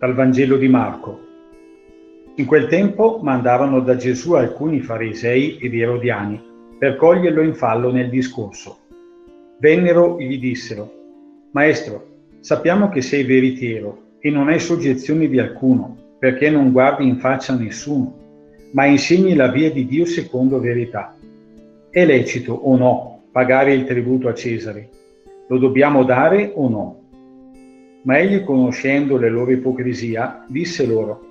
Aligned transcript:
Dal 0.00 0.14
Vangelo 0.14 0.56
di 0.56 0.66
Marco. 0.66 1.20
In 2.36 2.46
quel 2.46 2.68
tempo 2.68 3.20
mandarono 3.22 3.80
da 3.80 3.96
Gesù 3.96 4.32
alcuni 4.32 4.80
farisei 4.80 5.58
ed 5.58 5.74
erodiani 5.74 6.42
per 6.78 6.96
coglierlo 6.96 7.42
in 7.42 7.54
fallo 7.54 7.92
nel 7.92 8.08
discorso. 8.08 8.78
Vennero 9.58 10.16
e 10.16 10.24
gli 10.24 10.38
dissero, 10.38 10.90
Maestro, 11.50 12.06
sappiamo 12.40 12.88
che 12.88 13.02
sei 13.02 13.24
veritiero 13.24 14.14
e 14.20 14.30
non 14.30 14.48
hai 14.48 14.58
soggezione 14.58 15.28
di 15.28 15.38
alcuno, 15.38 16.14
perché 16.18 16.48
non 16.48 16.72
guardi 16.72 17.06
in 17.06 17.18
faccia 17.18 17.52
a 17.52 17.58
nessuno, 17.58 18.14
ma 18.72 18.86
insegni 18.86 19.34
la 19.34 19.48
via 19.48 19.70
di 19.70 19.84
Dio 19.84 20.06
secondo 20.06 20.60
verità. 20.60 21.14
È 21.90 22.06
lecito 22.06 22.54
o 22.54 22.74
no 22.74 23.24
pagare 23.30 23.74
il 23.74 23.84
tributo 23.84 24.28
a 24.28 24.34
Cesare? 24.34 24.88
Lo 25.46 25.58
dobbiamo 25.58 26.04
dare 26.04 26.52
o 26.54 26.70
no? 26.70 26.99
Ma 28.02 28.18
egli, 28.18 28.42
conoscendo 28.44 29.18
le 29.18 29.28
loro 29.28 29.50
ipocrisia, 29.50 30.44
disse 30.48 30.86
loro, 30.86 31.26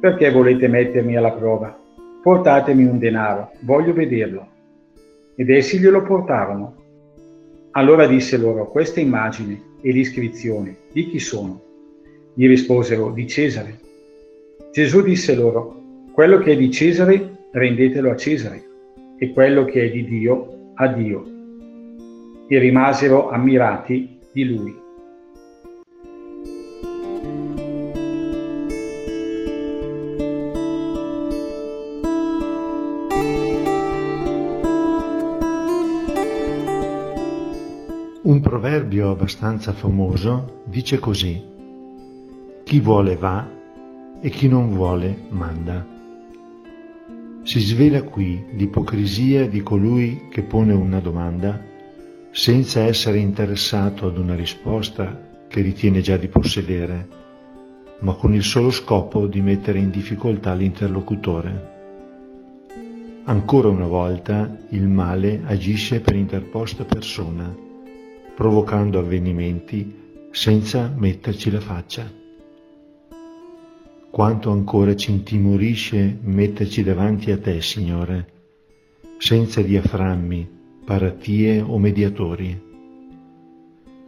perché 0.00 0.30
volete 0.30 0.68
mettermi 0.68 1.16
alla 1.16 1.32
prova? 1.32 1.76
Portatemi 2.22 2.84
un 2.84 2.98
denaro, 2.98 3.52
voglio 3.60 3.92
vederlo. 3.92 4.46
Ed 5.34 5.50
essi 5.50 5.78
glielo 5.78 6.02
portarono. 6.02 6.76
Allora 7.72 8.06
disse 8.06 8.36
loro, 8.36 8.68
queste 8.68 9.00
immagini 9.00 9.60
e 9.80 9.90
l'iscrizione, 9.90 10.76
di 10.92 11.08
chi 11.08 11.18
sono? 11.18 11.60
Gli 12.34 12.46
risposero, 12.46 13.10
di 13.10 13.26
Cesare. 13.26 13.78
Gesù 14.70 15.02
disse 15.02 15.34
loro, 15.34 15.80
quello 16.12 16.38
che 16.38 16.52
è 16.52 16.56
di 16.56 16.70
Cesare, 16.70 17.46
rendetelo 17.50 18.10
a 18.10 18.16
Cesare, 18.16 18.62
e 19.18 19.32
quello 19.32 19.64
che 19.64 19.86
è 19.86 19.90
di 19.90 20.04
Dio, 20.04 20.70
a 20.74 20.86
Dio. 20.86 21.24
E 22.46 22.58
rimasero 22.58 23.30
ammirati 23.30 24.18
di 24.32 24.44
lui. 24.44 24.81
Un 38.24 38.38
proverbio 38.38 39.10
abbastanza 39.10 39.72
famoso 39.72 40.62
dice 40.66 41.00
così, 41.00 41.42
chi 42.62 42.78
vuole 42.78 43.16
va 43.16 43.50
e 44.20 44.30
chi 44.30 44.46
non 44.46 44.72
vuole 44.72 45.24
manda. 45.30 45.84
Si 47.42 47.58
svela 47.58 48.04
qui 48.04 48.44
l'ipocrisia 48.52 49.48
di 49.48 49.60
colui 49.62 50.28
che 50.30 50.42
pone 50.42 50.72
una 50.72 51.00
domanda 51.00 51.60
senza 52.30 52.82
essere 52.82 53.18
interessato 53.18 54.06
ad 54.06 54.16
una 54.16 54.36
risposta 54.36 55.46
che 55.48 55.60
ritiene 55.60 56.00
già 56.00 56.16
di 56.16 56.28
possedere, 56.28 57.08
ma 58.02 58.14
con 58.14 58.34
il 58.34 58.44
solo 58.44 58.70
scopo 58.70 59.26
di 59.26 59.40
mettere 59.40 59.80
in 59.80 59.90
difficoltà 59.90 60.54
l'interlocutore. 60.54 61.70
Ancora 63.24 63.66
una 63.66 63.88
volta 63.88 64.58
il 64.68 64.86
male 64.86 65.40
agisce 65.44 65.98
per 65.98 66.14
interposta 66.14 66.84
persona 66.84 67.70
provocando 68.34 68.98
avvenimenti 68.98 70.00
senza 70.30 70.92
metterci 70.96 71.50
la 71.50 71.60
faccia. 71.60 72.10
Quanto 74.10 74.50
ancora 74.50 74.96
ci 74.96 75.10
intimorisce 75.10 76.18
metterci 76.22 76.82
davanti 76.82 77.30
a 77.30 77.38
te, 77.38 77.60
Signore, 77.60 78.32
senza 79.18 79.62
diaframmi, 79.62 80.48
paratie 80.84 81.60
o 81.60 81.78
mediatori. 81.78 82.70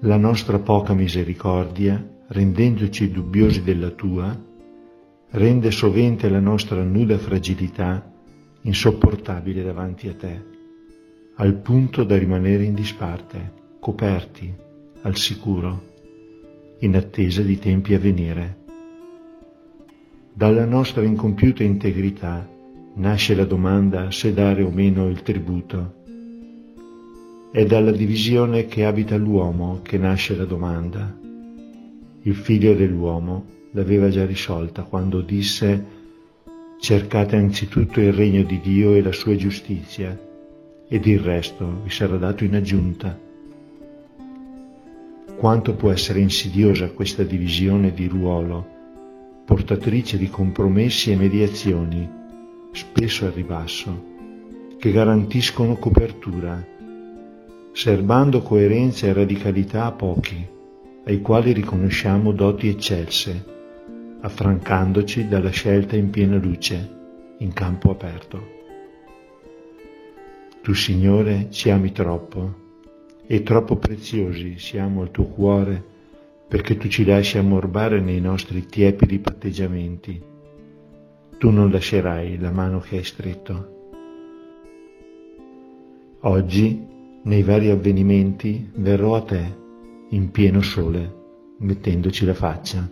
La 0.00 0.16
nostra 0.16 0.58
poca 0.58 0.92
misericordia, 0.92 2.06
rendendoci 2.28 3.10
dubbiosi 3.10 3.62
della 3.62 3.90
tua, 3.90 4.38
rende 5.30 5.70
sovente 5.70 6.28
la 6.28 6.40
nostra 6.40 6.82
nuda 6.82 7.16
fragilità 7.18 8.12
insopportabile 8.62 9.62
davanti 9.62 10.08
a 10.08 10.14
te, 10.14 10.44
al 11.36 11.54
punto 11.54 12.04
da 12.04 12.16
rimanere 12.16 12.64
in 12.64 12.74
disparte 12.74 13.62
coperti, 13.84 14.50
al 15.02 15.14
sicuro, 15.14 15.82
in 16.78 16.96
attesa 16.96 17.42
di 17.42 17.58
tempi 17.58 17.92
a 17.92 17.98
venire. 17.98 18.56
Dalla 20.32 20.64
nostra 20.64 21.02
incompiuta 21.02 21.62
integrità 21.62 22.48
nasce 22.94 23.34
la 23.34 23.44
domanda 23.44 24.10
se 24.10 24.32
dare 24.32 24.62
o 24.62 24.70
meno 24.70 25.06
il 25.10 25.20
tributo. 25.20 25.96
È 27.52 27.62
dalla 27.66 27.90
divisione 27.90 28.64
che 28.64 28.86
abita 28.86 29.18
l'uomo 29.18 29.80
che 29.82 29.98
nasce 29.98 30.34
la 30.34 30.46
domanda. 30.46 31.14
Il 32.22 32.36
figlio 32.36 32.72
dell'uomo 32.72 33.44
l'aveva 33.72 34.08
già 34.08 34.24
risolta 34.24 34.84
quando 34.84 35.20
disse 35.20 35.84
cercate 36.80 37.36
anzitutto 37.36 38.00
il 38.00 38.14
regno 38.14 38.44
di 38.44 38.60
Dio 38.60 38.94
e 38.94 39.02
la 39.02 39.12
sua 39.12 39.36
giustizia 39.36 40.18
ed 40.88 41.04
il 41.04 41.18
resto 41.18 41.82
vi 41.82 41.90
sarà 41.90 42.16
dato 42.16 42.44
in 42.44 42.54
aggiunta 42.54 43.23
quanto 45.36 45.74
può 45.74 45.90
essere 45.90 46.20
insidiosa 46.20 46.90
questa 46.90 47.22
divisione 47.22 47.92
di 47.92 48.06
ruolo, 48.06 48.66
portatrice 49.44 50.16
di 50.16 50.30
compromessi 50.30 51.10
e 51.10 51.16
mediazioni, 51.16 52.08
spesso 52.72 53.26
al 53.26 53.32
ribasso, 53.32 54.12
che 54.78 54.90
garantiscono 54.90 55.76
copertura, 55.76 56.64
serbando 57.72 58.42
coerenza 58.42 59.06
e 59.06 59.12
radicalità 59.12 59.86
a 59.86 59.92
pochi, 59.92 60.46
ai 61.06 61.20
quali 61.20 61.52
riconosciamo 61.52 62.32
doti 62.32 62.68
eccelse, 62.68 63.52
affrancandoci 64.20 65.28
dalla 65.28 65.50
scelta 65.50 65.96
in 65.96 66.10
piena 66.10 66.36
luce, 66.36 66.90
in 67.38 67.52
campo 67.52 67.90
aperto. 67.90 68.52
Tu, 70.62 70.72
Signore, 70.72 71.48
ci 71.50 71.68
ami 71.68 71.92
troppo 71.92 72.62
e 73.26 73.42
troppo 73.42 73.76
preziosi 73.76 74.58
siamo 74.58 75.02
al 75.02 75.10
tuo 75.10 75.24
cuore 75.24 75.92
perché 76.46 76.76
tu 76.76 76.88
ci 76.88 77.04
lasci 77.04 77.38
ammorbare 77.38 78.00
nei 78.00 78.20
nostri 78.20 78.66
tiepidi 78.66 79.18
patteggiamenti. 79.18 80.22
Tu 81.38 81.50
non 81.50 81.70
lascerai 81.70 82.38
la 82.38 82.50
mano 82.50 82.78
che 82.78 82.98
hai 82.98 83.04
stretto. 83.04 83.72
Oggi, 86.20 86.86
nei 87.22 87.42
vari 87.42 87.70
avvenimenti, 87.70 88.70
verrò 88.76 89.16
a 89.16 89.22
te 89.22 89.56
in 90.10 90.30
pieno 90.30 90.62
sole, 90.62 91.12
mettendoci 91.58 92.24
la 92.24 92.34
faccia. 92.34 92.88